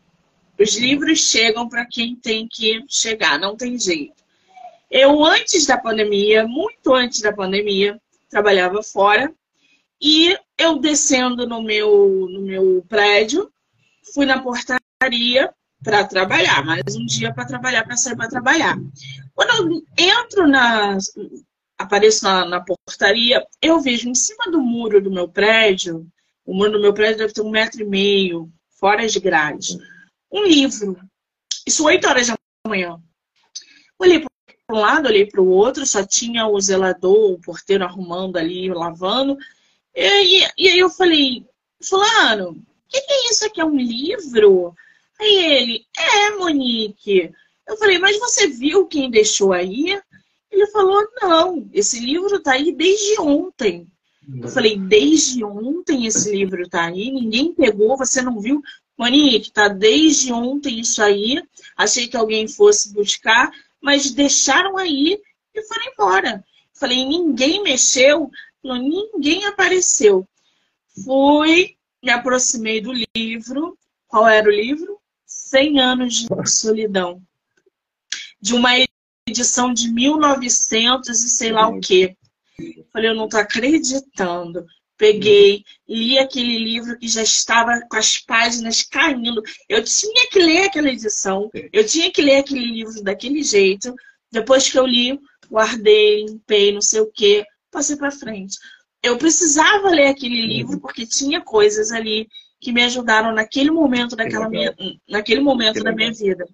[0.59, 4.25] Os livros chegam para quem tem que chegar, não tem jeito.
[4.91, 9.33] Eu, antes da pandemia, muito antes da pandemia, trabalhava fora
[10.01, 13.51] e eu descendo no meu, no meu prédio,
[14.15, 18.77] fui na portaria para trabalhar, mais um dia para trabalhar, para sair para trabalhar.
[19.35, 20.97] Quando eu entro na.
[21.79, 26.07] Apareço na, na, portaria, eu vejo em cima do muro do meu prédio,
[26.45, 29.77] o muro do meu prédio deve ter um metro e meio, fora de grade
[30.31, 30.97] um livro.
[31.67, 32.37] Isso 8 horas da
[32.67, 33.01] manhã.
[33.99, 38.37] Olhei para um lado, olhei para o outro, só tinha o zelador, o porteiro arrumando
[38.37, 39.37] ali, lavando.
[39.95, 41.47] E, e aí eu falei,
[41.83, 43.61] fulano, o que, que é isso aqui?
[43.61, 44.75] É um livro?
[45.19, 47.33] Aí ele, é, Monique.
[47.67, 50.01] Eu falei, mas você viu quem deixou aí?
[50.57, 53.87] Ele falou, não, esse livro tá aí desde ontem.
[54.40, 58.62] Eu falei, desde ontem esse livro tá aí, ninguém pegou, você não viu?
[58.97, 61.42] Monique, tá desde ontem isso aí.
[61.77, 65.21] Achei que alguém fosse buscar, mas deixaram aí
[65.55, 66.45] e foram embora.
[66.73, 68.31] Falei, ninguém mexeu,
[68.64, 70.27] ninguém apareceu.
[71.05, 73.79] Fui, me aproximei do livro.
[74.09, 74.99] Qual era o livro?
[75.27, 77.23] 100 anos de solidão.
[78.40, 78.86] De uma
[79.29, 82.17] edição de 1900 e sei lá o quê.
[82.93, 84.65] Falei, eu não tô acreditando.
[84.97, 89.43] Peguei, li aquele livro que já estava com as páginas caindo.
[89.69, 93.95] Eu tinha que ler aquela edição, eu tinha que ler aquele livro daquele jeito.
[94.33, 95.19] Depois que eu li,
[95.51, 98.57] guardei, limpei, não sei o quê, passei para frente.
[99.03, 100.49] Eu precisava ler aquele uhum.
[100.49, 102.27] livro porque tinha coisas ali
[102.61, 104.75] que me ajudaram naquele momento daquela minha,
[105.09, 106.47] naquele momento da minha vida.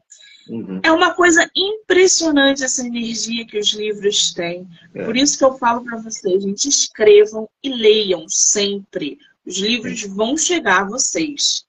[0.49, 0.81] Uhum.
[0.83, 4.69] É uma coisa impressionante essa energia que os livros têm.
[4.95, 5.05] É.
[5.05, 9.19] Por isso que eu falo para vocês, gente, escrevam e leiam sempre.
[9.47, 11.65] Os livros vão chegar a vocês.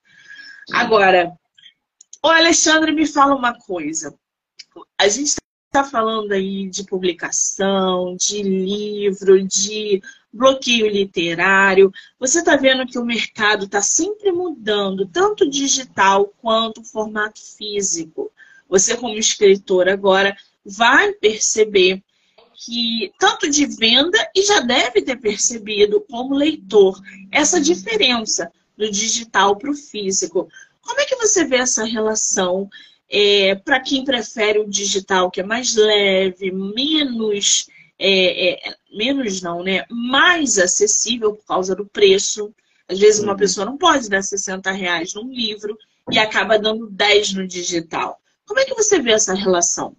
[0.72, 1.32] Agora,
[2.24, 4.16] o Alexandre me fala uma coisa.
[4.98, 5.36] A gente
[5.68, 11.92] está falando aí de publicação, de livro, de bloqueio literário.
[12.20, 18.32] Você está vendo que o mercado está sempre mudando, tanto digital quanto formato físico
[18.74, 22.02] você como escritor agora vai perceber
[22.56, 27.00] que tanto de venda e já deve ter percebido como leitor
[27.32, 30.50] essa diferença do digital para o físico.
[30.82, 32.68] Como é que você vê essa relação
[33.08, 37.68] é, para quem prefere o digital, que é mais leve, menos,
[38.00, 39.86] é, é, menos não, né?
[39.88, 42.52] Mais acessível por causa do preço.
[42.90, 43.38] Às vezes uma uhum.
[43.38, 45.78] pessoa não pode dar 60 reais num livro
[46.12, 48.20] e acaba dando 10 no digital.
[48.54, 49.98] Como é que você vê essa relação?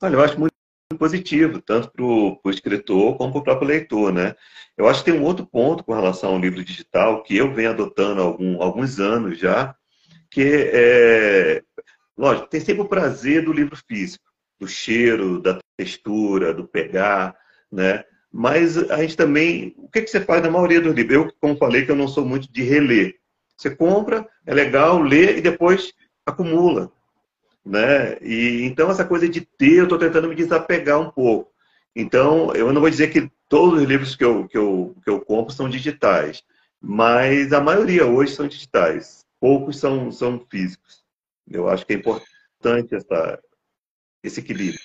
[0.00, 0.54] Olha, eu acho muito
[0.96, 4.36] positivo, tanto para o escritor como para o próprio leitor, né?
[4.76, 7.70] Eu acho que tem um outro ponto com relação ao livro digital que eu venho
[7.70, 9.74] adotando há algum, alguns anos já,
[10.30, 11.60] que é,
[12.16, 17.36] lógico, tem sempre o prazer do livro físico, do cheiro, da textura, do pegar,
[17.72, 18.04] né?
[18.30, 21.16] Mas a gente também, o que, que você faz na maioria dos livros?
[21.16, 23.16] Eu, como falei, que eu não sou muito de reler.
[23.56, 25.92] Você compra, é legal, lê e depois
[26.24, 26.94] acumula
[27.66, 28.16] né?
[28.22, 31.52] E então essa coisa de ter, eu estou tentando me desapegar um pouco.
[31.94, 35.20] Então, eu não vou dizer que todos os livros que eu, que eu, que eu
[35.20, 36.42] compro são digitais,
[36.80, 39.24] mas a maioria hoje são digitais.
[39.40, 41.02] Poucos são, são físicos.
[41.50, 43.40] Eu acho que é importante essa,
[44.22, 44.80] esse equilíbrio.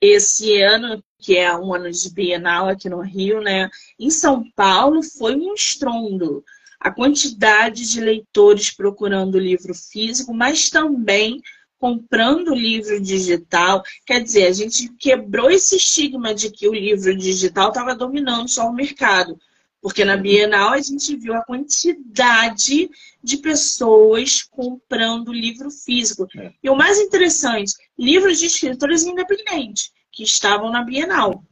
[0.00, 3.70] Esse ano, que é um ano de Bienal aqui no Rio, né?
[3.98, 6.44] Em São Paulo foi um estrondo
[6.82, 11.40] a quantidade de leitores procurando livro físico, mas também
[11.78, 13.82] comprando livro digital.
[14.04, 18.68] Quer dizer, a gente quebrou esse estigma de que o livro digital estava dominando só
[18.68, 19.38] o mercado.
[19.80, 22.90] Porque na Bienal a gente viu a quantidade
[23.22, 26.26] de pessoas comprando livro físico.
[26.36, 26.52] É.
[26.62, 31.44] E o mais interessante, livros de escritores independentes que estavam na Bienal.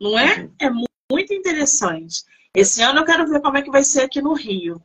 [0.00, 0.40] Não é?
[0.40, 0.50] Uhum.
[0.58, 0.70] É
[1.10, 2.22] muito interessante.
[2.54, 4.82] Esse ano eu quero ver como é que vai ser aqui no Rio.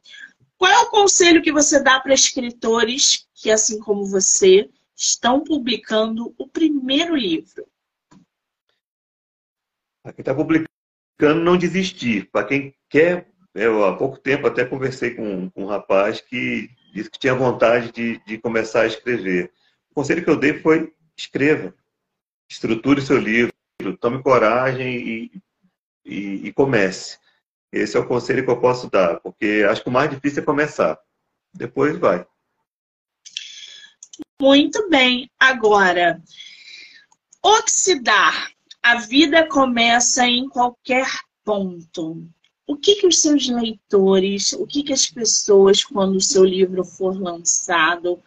[0.57, 6.33] Qual é o conselho que você dá para escritores que, assim como você, estão publicando
[6.37, 7.67] o primeiro livro?
[10.03, 10.69] Para quem está publicando,
[11.43, 12.29] não desistir.
[12.31, 17.09] Para quem quer, eu há pouco tempo até conversei com, com um rapaz que disse
[17.09, 19.51] que tinha vontade de, de começar a escrever.
[19.89, 21.73] O conselho que eu dei foi escreva,
[22.49, 23.53] estruture seu livro,
[23.99, 25.41] tome coragem e,
[26.05, 27.17] e, e comece.
[27.75, 30.45] Esse é o conselho que eu posso dar, porque acho que o mais difícil é
[30.45, 30.97] começar.
[31.53, 32.25] Depois vai.
[34.41, 35.29] Muito bem.
[35.37, 36.21] Agora,
[37.43, 38.49] oxidar.
[38.81, 41.05] A vida começa em qualquer
[41.43, 42.25] ponto.
[42.65, 46.85] O que, que os seus leitores, o que, que as pessoas, quando o seu livro
[46.85, 48.23] for lançado,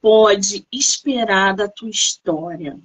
[0.00, 2.78] pode esperar da tua história?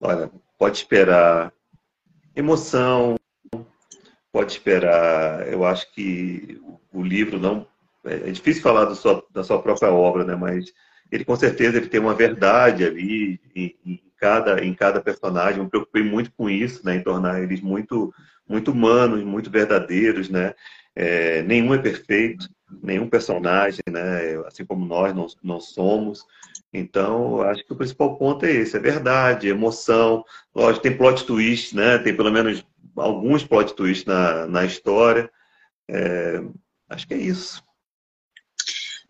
[0.00, 1.52] Olha, pode esperar
[2.36, 3.16] emoção,
[4.32, 5.46] pode esperar.
[5.48, 6.60] Eu acho que
[6.92, 7.66] o livro não.
[8.04, 10.34] É difícil falar da sua, da sua própria obra, né?
[10.34, 10.72] Mas
[11.10, 15.58] ele com certeza ele tem uma verdade ali em, em cada, em cada personagem.
[15.58, 16.96] Eu me preocupei muito com isso, né?
[16.96, 18.12] Em tornar eles muito,
[18.48, 20.54] muito humanos, muito verdadeiros, né?
[20.94, 22.48] É, nenhum é perfeito,
[22.82, 24.36] nenhum personagem, né?
[24.46, 26.24] Assim como nós não, não somos.
[26.72, 30.24] Então, acho que o principal ponto é esse, é verdade, emoção.
[30.54, 31.98] Lógico, tem plot twist, né?
[31.98, 32.64] Tem pelo menos
[33.00, 35.30] alguns plot twists na, na história.
[35.88, 36.40] É,
[36.88, 37.62] acho que é isso.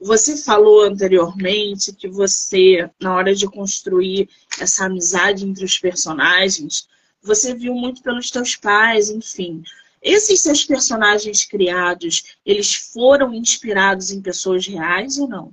[0.01, 6.88] Você falou anteriormente que você, na hora de construir essa amizade entre os personagens,
[7.22, 9.62] você viu muito pelos teus pais, enfim.
[10.01, 15.53] Esses seus personagens criados, eles foram inspirados em pessoas reais ou não?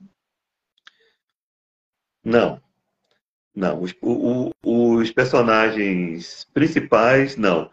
[2.24, 2.62] Não.
[3.54, 3.82] Não.
[3.82, 7.70] Os, o, os personagens principais, não.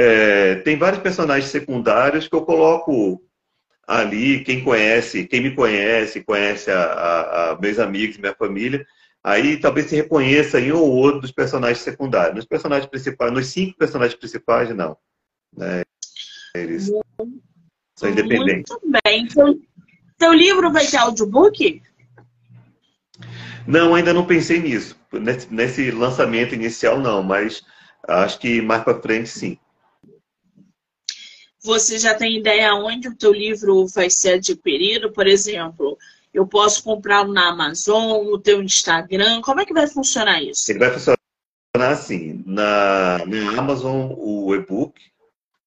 [0.00, 3.20] É, tem vários personagens secundários que eu coloco
[3.84, 8.86] ali, quem conhece, quem me conhece, conhece a, a, a meus amigos, minha família,
[9.24, 12.36] aí talvez se reconheça em um ou outro dos personagens secundários.
[12.36, 14.96] Nos personagens principais, nos cinco personagens principais, não.
[15.52, 15.82] Né?
[16.54, 17.42] Eles muito,
[17.96, 18.70] são independentes.
[18.70, 19.24] Muito bem.
[19.24, 19.58] Então,
[20.16, 21.82] seu livro vai ter audiobook?
[23.66, 24.96] Não, ainda não pensei nisso.
[25.12, 27.64] Nesse, nesse lançamento inicial, não, mas
[28.06, 29.58] acho que mais para frente, sim.
[31.68, 35.12] Você já tem ideia onde o teu livro vai ser adquirido?
[35.12, 35.98] Por exemplo,
[36.32, 39.42] eu posso comprá-lo na Amazon, no teu Instagram?
[39.42, 40.72] Como é que vai funcionar isso?
[40.72, 41.18] Ele vai funcionar
[41.76, 44.98] assim, na, na Amazon o e-book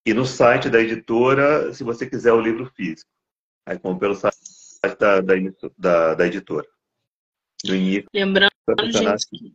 [0.03, 3.07] e no site da editora, se você quiser o livro físico.
[3.63, 4.35] Aí como pelo site
[4.99, 5.35] da, da,
[5.77, 6.67] da, da editora.
[8.11, 8.49] Lembrando,
[8.85, 9.53] gente, assim.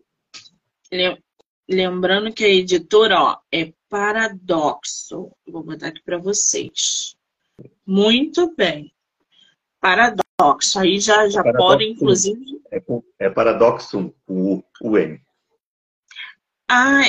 [1.69, 5.31] lembrando que a editora ó, é Paradoxo.
[5.47, 7.17] Vou botar aqui para vocês.
[7.87, 8.93] Muito bem.
[9.81, 10.79] Paradoxo.
[10.79, 12.61] Aí já, já podem, inclusive.
[12.71, 12.83] É,
[13.19, 15.21] é paradoxo, o, o N.
[16.69, 17.03] Ah,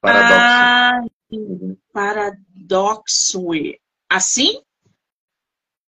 [0.00, 0.36] paradoxo.
[0.36, 1.00] Ah,
[1.92, 3.48] paradoxo.
[4.08, 4.62] Assim?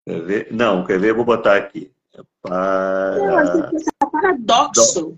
[0.07, 0.53] Quer ver?
[0.53, 1.11] Não, quer ver?
[1.11, 1.93] Eu vou botar aqui.
[2.41, 3.17] Para...
[3.19, 5.17] É paradoxo.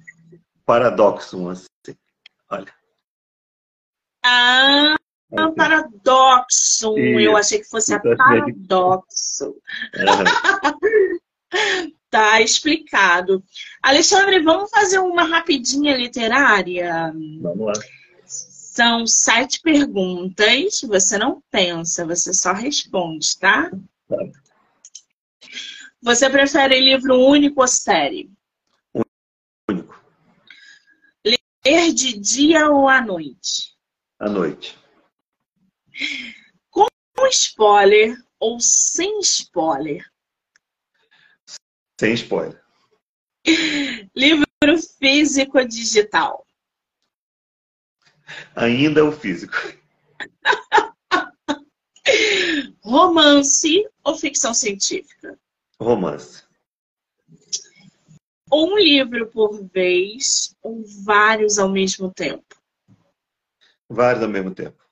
[0.64, 1.96] Paradoxo, assim.
[2.50, 2.74] Olha.
[4.24, 4.96] Ah,
[5.42, 6.98] é paradoxo.
[6.98, 7.20] Isso.
[7.20, 9.56] Eu achei que fosse a paradoxo.
[12.10, 13.42] tá explicado.
[13.82, 17.12] Alexandre, vamos fazer uma rapidinha literária?
[17.40, 17.72] Vamos lá.
[18.24, 20.80] São sete perguntas.
[20.82, 23.70] Você não pensa, você só responde, tá?
[24.08, 24.16] tá.
[26.02, 28.30] Você prefere livro único ou série?
[29.70, 29.98] Único.
[31.24, 33.74] Ler de dia ou à noite?
[34.18, 34.78] À noite.
[36.70, 36.86] Com
[37.28, 40.04] spoiler ou sem spoiler?
[41.98, 42.62] Sem spoiler.
[44.14, 44.44] Livro
[44.98, 46.46] físico ou digital?
[48.56, 49.54] Ainda o físico.
[52.82, 55.38] Romance ou ficção científica?
[55.80, 56.44] Romance.
[58.52, 62.44] Um livro por vez ou vários ao mesmo tempo?
[63.88, 64.83] Vários ao mesmo tempo.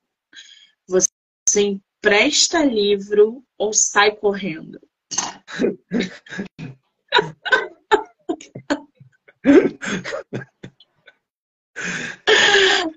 [0.88, 4.80] Você empresta livro ou sai correndo?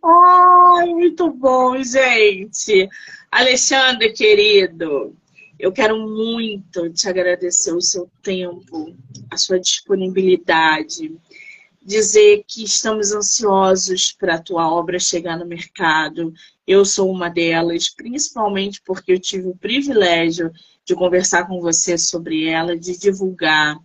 [0.03, 2.89] Ai, muito bom, gente.
[3.31, 5.15] Alexandre, querido,
[5.59, 8.95] eu quero muito te agradecer o seu tempo,
[9.31, 11.15] a sua disponibilidade,
[11.81, 16.33] dizer que estamos ansiosos para a tua obra chegar no mercado.
[16.67, 20.51] Eu sou uma delas, principalmente porque eu tive o privilégio
[20.83, 23.77] de conversar com você sobre ela, de divulgar,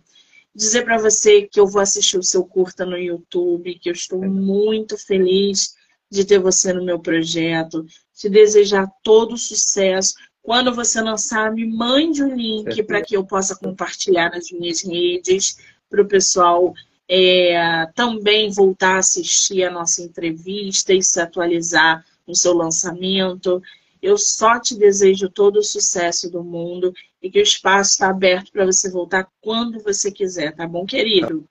[0.53, 4.21] dizer para você que eu vou assistir o seu curta no YouTube, que eu estou
[4.21, 5.75] muito feliz
[6.09, 12.23] de ter você no meu projeto, te desejar todo sucesso, Quando você lançar, me mande
[12.23, 15.55] o um link para que eu possa compartilhar nas minhas redes,
[15.87, 16.73] para o pessoal
[17.07, 23.61] é, também voltar a assistir a nossa entrevista e se atualizar no seu lançamento.
[24.01, 28.51] Eu só te desejo todo o sucesso do mundo e que o espaço está aberto
[28.51, 31.45] para você voltar quando você quiser, tá bom, querido?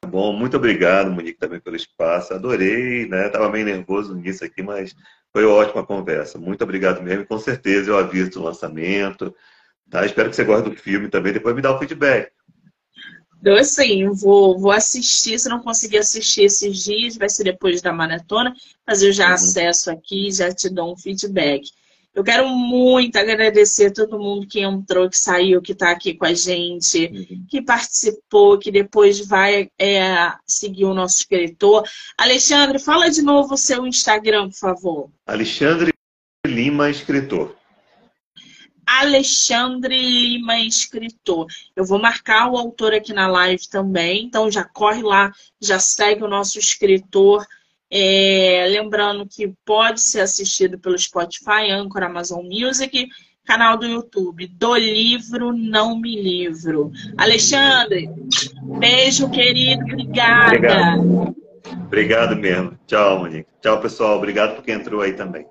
[0.00, 2.32] Tá bom, muito obrigado, Monique, também pelo espaço.
[2.32, 3.28] Adorei, né?
[3.28, 4.96] Tava meio nervoso nisso aqui, mas
[5.32, 6.38] foi ótima conversa.
[6.38, 7.26] Muito obrigado mesmo.
[7.26, 9.34] Com certeza eu aviso do lançamento.
[9.90, 10.04] Tá?
[10.04, 11.32] Espero que você goste do filme também.
[11.32, 12.32] Depois me dá o feedback.
[13.40, 15.38] Então, assim, vou, vou assistir.
[15.38, 18.54] Se não conseguir assistir esses dias, vai ser depois da maratona,
[18.86, 19.34] mas eu já uhum.
[19.34, 21.70] acesso aqui e já te dou um feedback.
[22.16, 26.24] Eu quero muito agradecer a todo mundo que entrou, que saiu, que está aqui com
[26.24, 27.46] a gente, uhum.
[27.46, 31.84] que participou, que depois vai é, seguir o nosso escritor.
[32.16, 35.10] Alexandre, fala de novo o seu Instagram, por favor.
[35.26, 35.92] Alexandre
[36.46, 37.54] Lima, escritor.
[38.86, 41.46] Alexandre Lima, escritor.
[41.74, 46.22] Eu vou marcar o autor aqui na live também, então já corre lá, já segue
[46.22, 47.44] o nosso escritor.
[47.90, 53.08] É, lembrando que pode ser assistido pelo Spotify, Anchor, Amazon Music,
[53.44, 56.92] canal do YouTube, do livro Não Me Livro.
[57.16, 58.08] Alexandre,
[58.78, 60.46] beijo, querido, obrigada.
[60.46, 61.36] Obrigado,
[61.86, 62.78] Obrigado mesmo.
[62.86, 63.48] Tchau, Monique.
[63.60, 64.16] Tchau, pessoal.
[64.16, 65.46] Obrigado por quem entrou aí também.